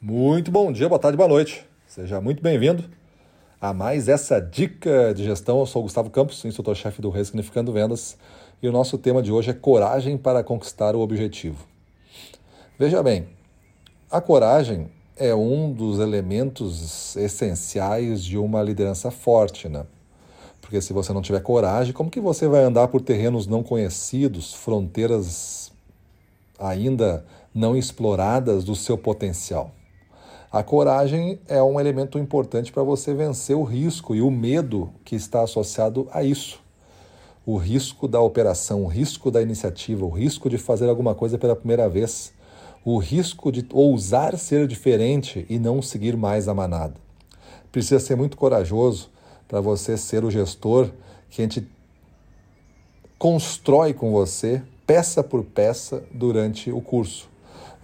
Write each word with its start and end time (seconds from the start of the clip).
Muito 0.00 0.50
bom 0.50 0.70
dia, 0.70 0.90
boa 0.90 0.98
tarde, 0.98 1.16
boa 1.16 1.28
noite. 1.28 1.66
Seja 1.86 2.20
muito 2.20 2.42
bem-vindo 2.42 2.84
a 3.58 3.72
mais 3.72 4.08
essa 4.08 4.38
dica 4.38 5.14
de 5.14 5.24
gestão. 5.24 5.58
Eu 5.60 5.64
sou 5.64 5.80
o 5.80 5.84
Gustavo 5.84 6.10
Campos, 6.10 6.44
instrutor-chefe 6.44 7.00
do 7.00 7.08
Ressignificando 7.08 7.72
Vendas, 7.72 8.18
e 8.62 8.68
o 8.68 8.72
nosso 8.72 8.98
tema 8.98 9.22
de 9.22 9.32
hoje 9.32 9.50
é 9.50 9.54
coragem 9.54 10.18
para 10.18 10.44
conquistar 10.44 10.94
o 10.94 11.00
objetivo. 11.00 11.66
Veja 12.78 13.02
bem, 13.02 13.26
a 14.10 14.20
coragem 14.20 14.90
é 15.16 15.34
um 15.34 15.72
dos 15.72 15.98
elementos 15.98 17.16
essenciais 17.16 18.22
de 18.22 18.36
uma 18.36 18.62
liderança 18.62 19.10
forte, 19.10 19.66
né? 19.66 19.86
Porque 20.60 20.78
se 20.82 20.92
você 20.92 21.10
não 21.14 21.22
tiver 21.22 21.40
coragem, 21.40 21.94
como 21.94 22.10
que 22.10 22.20
você 22.20 22.46
vai 22.46 22.62
andar 22.62 22.88
por 22.88 23.00
terrenos 23.00 23.46
não 23.46 23.62
conhecidos, 23.62 24.52
fronteiras 24.52 25.72
ainda 26.58 27.24
não 27.54 27.74
exploradas 27.74 28.62
do 28.62 28.76
seu 28.76 28.98
potencial? 28.98 29.72
A 30.50 30.62
coragem 30.62 31.40
é 31.48 31.60
um 31.62 31.80
elemento 31.80 32.18
importante 32.18 32.72
para 32.72 32.82
você 32.82 33.12
vencer 33.12 33.56
o 33.56 33.64
risco 33.64 34.14
e 34.14 34.22
o 34.22 34.30
medo 34.30 34.90
que 35.04 35.16
está 35.16 35.42
associado 35.42 36.08
a 36.12 36.22
isso. 36.22 36.60
O 37.44 37.56
risco 37.56 38.06
da 38.06 38.20
operação, 38.20 38.84
o 38.84 38.86
risco 38.86 39.30
da 39.30 39.42
iniciativa, 39.42 40.04
o 40.04 40.10
risco 40.10 40.48
de 40.48 40.56
fazer 40.56 40.88
alguma 40.88 41.14
coisa 41.14 41.36
pela 41.36 41.56
primeira 41.56 41.88
vez, 41.88 42.32
o 42.84 42.98
risco 42.98 43.50
de 43.50 43.66
ousar 43.72 44.38
ser 44.38 44.68
diferente 44.68 45.44
e 45.48 45.58
não 45.58 45.82
seguir 45.82 46.16
mais 46.16 46.46
a 46.46 46.54
manada. 46.54 46.94
Precisa 47.72 47.98
ser 47.98 48.16
muito 48.16 48.36
corajoso 48.36 49.10
para 49.48 49.60
você 49.60 49.96
ser 49.96 50.24
o 50.24 50.30
gestor 50.30 50.90
que 51.28 51.42
a 51.42 51.44
gente 51.44 51.68
constrói 53.18 53.92
com 53.92 54.12
você, 54.12 54.62
peça 54.86 55.22
por 55.22 55.42
peça, 55.42 56.04
durante 56.12 56.70
o 56.70 56.80
curso. 56.80 57.28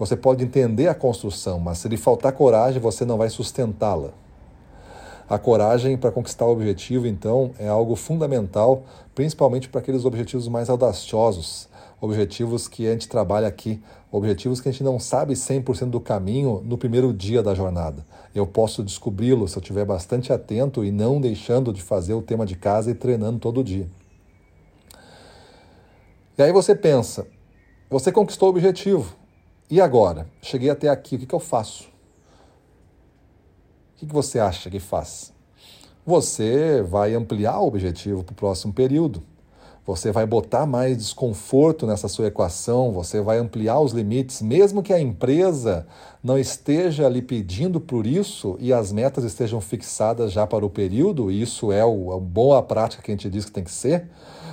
Você 0.03 0.17
pode 0.17 0.43
entender 0.43 0.89
a 0.89 0.97
construção, 0.97 1.61
mas 1.61 1.79
se 1.79 1.87
lhe 1.87 1.97
faltar 1.97 2.33
coragem, 2.33 2.81
você 2.81 3.05
não 3.05 3.17
vai 3.17 3.31
sustentá-la. 3.31 4.11
A 5.31 5.39
coragem 5.39 5.97
para 5.97 6.11
conquistar 6.11 6.45
o 6.45 6.51
objetivo, 6.51 7.07
então, 7.07 7.53
é 7.57 7.69
algo 7.69 7.95
fundamental, 7.95 8.83
principalmente 9.15 9.69
para 9.69 9.81
aqueles 9.81 10.05
objetivos 10.05 10.49
mais 10.49 10.69
audaciosos, 10.69 11.69
objetivos 12.01 12.67
que 12.67 12.85
a 12.89 12.91
gente 12.91 13.09
trabalha 13.09 13.47
aqui, 13.47 13.81
objetivos 14.11 14.61
que 14.61 14.69
a 14.69 14.73
gente 14.73 14.83
não 14.83 14.99
sabe 14.99 15.35
100% 15.35 15.91
do 15.91 16.01
caminho 16.01 16.61
no 16.65 16.77
primeiro 16.77 17.13
dia 17.13 17.41
da 17.41 17.55
jornada. 17.55 18.05
Eu 18.35 18.45
posso 18.45 18.83
descobri-lo 18.83 19.47
se 19.47 19.57
eu 19.57 19.61
estiver 19.61 19.85
bastante 19.85 20.33
atento 20.33 20.85
e 20.85 20.91
não 20.91 21.21
deixando 21.21 21.73
de 21.73 21.81
fazer 21.81 22.15
o 22.15 22.23
tema 22.23 22.45
de 22.45 22.57
casa 22.57 22.91
e 22.91 22.95
treinando 22.95 23.39
todo 23.39 23.63
dia. 23.63 23.89
E 26.37 26.43
aí 26.43 26.51
você 26.51 26.75
pensa, 26.75 27.25
você 27.89 28.11
conquistou 28.11 28.49
o 28.49 28.51
objetivo, 28.51 29.22
e 29.73 29.81
agora? 29.81 30.29
Cheguei 30.43 30.69
até 30.69 30.91
aqui, 30.91 31.17
o 31.17 31.19
que, 31.19 31.25
que 31.25 31.35
eu 31.35 31.41
faço? 31.41 31.85
O 33.95 33.97
que, 33.97 34.07
que 34.07 34.13
você 34.13 34.39
acha 34.39 34.69
que 34.69 34.79
faz? 34.79 35.33
Você 36.05 36.83
vai 36.83 37.15
ampliar 37.15 37.59
o 37.59 37.69
objetivo 37.69 38.23
para 38.23 38.35
o 38.35 38.37
próximo 38.37 38.71
período. 38.71 39.23
Você 39.85 40.13
vai 40.13 40.25
botar 40.25 40.65
mais 40.65 40.97
desconforto 40.97 41.89
nessa 41.89 42.07
sua 42.07 42.29
equação, 42.29 42.93
você 42.93 43.21
vai 43.21 43.39
ampliar 43.39 43.81
os 43.81 43.93
limites, 43.93 44.41
mesmo 44.41 44.81
que 44.81 44.93
a 44.93 45.01
empresa 45.01 45.85
não 46.23 46.39
esteja 46.39 47.09
lhe 47.09 47.21
pedindo 47.21 47.81
por 47.81 48.07
isso 48.07 48.57
e 48.61 48.73
as 48.73 48.93
metas 48.93 49.25
estejam 49.25 49.61
fixadas 49.61 50.31
já 50.31 50.47
para 50.47 50.65
o 50.65 50.71
período, 50.71 51.33
e 51.33 51.43
isso 51.43 51.73
é 51.73 51.85
o, 51.85 52.13
a 52.13 52.21
boa 52.21 52.63
prática 52.63 53.03
que 53.03 53.11
a 53.11 53.15
gente 53.15 53.29
diz 53.29 53.45
que 53.45 53.51
tem 53.51 53.65
que 53.65 53.73
ser. 53.73 54.09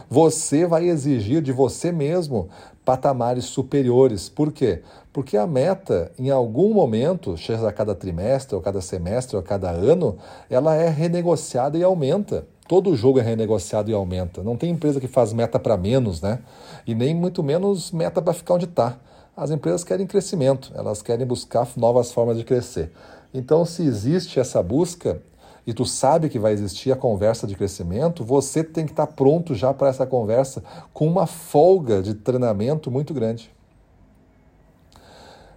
Você 0.09 0.65
vai 0.65 0.89
exigir 0.89 1.43
de 1.43 1.51
você 1.51 1.91
mesmo 1.91 2.49
patamares 2.83 3.45
superiores. 3.45 4.27
Por 4.27 4.51
quê? 4.51 4.81
Porque 5.13 5.37
a 5.37 5.45
meta, 5.45 6.11
em 6.17 6.31
algum 6.31 6.73
momento, 6.73 7.37
seja 7.37 7.69
a 7.69 7.71
cada 7.71 7.93
trimestre, 7.93 8.55
ou 8.55 8.61
cada 8.63 8.81
semestre, 8.81 9.37
ou 9.37 9.43
cada 9.43 9.69
ano, 9.69 10.17
ela 10.49 10.73
é 10.73 10.89
renegociada 10.89 11.77
e 11.77 11.83
aumenta. 11.83 12.47
Todo 12.69 12.95
jogo 12.95 13.19
é 13.19 13.23
renegociado 13.23 13.89
e 13.89 13.95
aumenta. 13.95 14.43
Não 14.43 14.55
tem 14.55 14.69
empresa 14.69 14.99
que 14.99 15.07
faz 15.07 15.33
meta 15.33 15.57
para 15.57 15.75
menos, 15.75 16.21
né? 16.21 16.37
E 16.85 16.93
nem 16.93 17.15
muito 17.15 17.41
menos 17.41 17.91
meta 17.91 18.21
para 18.21 18.31
ficar 18.31 18.53
onde 18.53 18.65
está. 18.65 18.95
As 19.35 19.49
empresas 19.49 19.83
querem 19.83 20.05
crescimento, 20.05 20.71
elas 20.75 21.01
querem 21.01 21.25
buscar 21.25 21.67
novas 21.75 22.11
formas 22.11 22.37
de 22.37 22.43
crescer. 22.43 22.91
Então, 23.33 23.65
se 23.65 23.81
existe 23.81 24.39
essa 24.39 24.61
busca 24.61 25.19
e 25.65 25.73
tu 25.73 25.83
sabe 25.83 26.29
que 26.29 26.37
vai 26.37 26.53
existir 26.53 26.91
a 26.91 26.95
conversa 26.95 27.47
de 27.47 27.55
crescimento, 27.55 28.23
você 28.23 28.63
tem 28.63 28.85
que 28.85 28.91
estar 28.91 29.07
tá 29.07 29.13
pronto 29.13 29.55
já 29.55 29.73
para 29.73 29.87
essa 29.87 30.05
conversa 30.05 30.63
com 30.93 31.07
uma 31.07 31.25
folga 31.25 32.03
de 32.03 32.13
treinamento 32.13 32.91
muito 32.91 33.15
grande. 33.15 33.51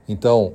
Então, 0.09 0.55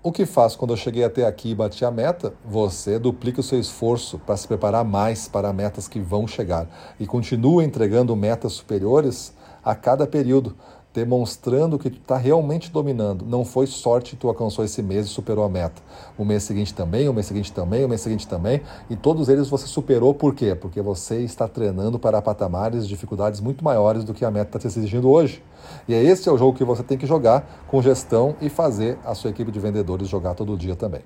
o 0.00 0.12
que 0.12 0.24
faço 0.24 0.56
quando 0.56 0.72
eu 0.72 0.76
cheguei 0.76 1.02
até 1.02 1.26
aqui 1.26 1.50
e 1.50 1.54
bati 1.54 1.84
a 1.84 1.90
meta? 1.90 2.32
Você 2.44 2.98
duplica 2.98 3.40
o 3.40 3.42
seu 3.42 3.58
esforço 3.58 4.18
para 4.18 4.36
se 4.36 4.46
preparar 4.46 4.84
mais 4.84 5.26
para 5.26 5.52
metas 5.52 5.88
que 5.88 5.98
vão 5.98 6.26
chegar 6.26 6.68
e 7.00 7.06
continua 7.06 7.64
entregando 7.64 8.14
metas 8.14 8.52
superiores 8.52 9.34
a 9.64 9.74
cada 9.74 10.06
período, 10.06 10.56
demonstrando 10.92 11.78
que 11.78 11.90
tu 11.90 11.98
está 11.98 12.16
realmente 12.16 12.70
dominando. 12.70 13.24
Não 13.24 13.44
foi 13.44 13.66
sorte 13.66 14.12
que 14.12 14.16
tu 14.16 14.28
alcançou 14.28 14.64
esse 14.64 14.82
mês 14.82 15.06
e 15.06 15.08
superou 15.08 15.44
a 15.44 15.48
meta. 15.48 15.80
O 16.16 16.24
mês 16.24 16.42
seguinte 16.42 16.74
também, 16.74 17.08
o 17.08 17.12
mês 17.12 17.26
seguinte 17.26 17.52
também, 17.52 17.84
o 17.84 17.88
mês 17.88 18.00
seguinte 18.00 18.26
também. 18.26 18.62
E 18.88 18.96
todos 18.96 19.28
eles 19.28 19.48
você 19.48 19.66
superou 19.66 20.14
por 20.14 20.34
quê? 20.34 20.54
Porque 20.54 20.80
você 20.80 21.20
está 21.20 21.46
treinando 21.46 21.98
para 21.98 22.20
patamares 22.22 22.84
de 22.84 22.88
dificuldades 22.88 23.40
muito 23.40 23.64
maiores 23.64 24.02
do 24.02 24.14
que 24.14 24.24
a 24.24 24.30
meta 24.30 24.48
está 24.48 24.58
te 24.58 24.66
exigindo 24.66 25.10
hoje. 25.10 25.42
E 25.86 25.94
é 25.94 26.02
esse 26.02 26.28
é 26.28 26.32
o 26.32 26.38
jogo 26.38 26.56
que 26.56 26.64
você 26.64 26.82
tem 26.82 26.96
que 26.98 27.06
jogar 27.06 27.64
com 27.68 27.80
gestão 27.82 28.34
e 28.40 28.48
fazer 28.48 28.98
a 29.04 29.14
sua 29.14 29.30
equipe 29.30 29.52
de 29.52 29.60
vendedores 29.60 30.08
jogar 30.08 30.34
todo 30.34 30.56
dia 30.56 30.74
também. 30.74 31.02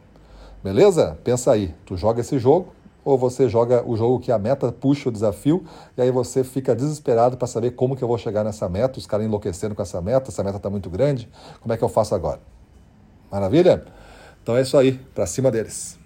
Beleza? 0.62 1.18
Pensa 1.24 1.50
aí, 1.50 1.74
tu 1.84 1.96
joga 1.96 2.20
esse 2.20 2.38
jogo, 2.38 2.68
ou 3.04 3.18
você 3.18 3.48
joga 3.48 3.82
o 3.86 3.96
jogo 3.96 4.20
que 4.20 4.30
a 4.30 4.38
meta 4.38 4.70
puxa 4.70 5.08
o 5.08 5.12
desafio 5.12 5.64
e 5.96 6.02
aí 6.02 6.10
você 6.10 6.44
fica 6.44 6.74
desesperado 6.74 7.36
para 7.36 7.46
saber 7.46 7.72
como 7.72 7.96
que 7.96 8.02
eu 8.02 8.08
vou 8.08 8.18
chegar 8.18 8.44
nessa 8.44 8.68
meta, 8.68 8.98
os 8.98 9.06
caras 9.06 9.26
enlouquecendo 9.26 9.74
com 9.74 9.82
essa 9.82 10.00
meta, 10.00 10.30
essa 10.30 10.42
meta 10.42 10.56
está 10.56 10.70
muito 10.70 10.90
grande, 10.90 11.28
como 11.60 11.72
é 11.72 11.76
que 11.76 11.84
eu 11.84 11.88
faço 11.88 12.14
agora? 12.14 12.40
Maravilha? 13.30 13.84
Então 14.42 14.56
é 14.56 14.62
isso 14.62 14.76
aí, 14.76 14.92
para 15.14 15.26
cima 15.26 15.50
deles. 15.50 16.01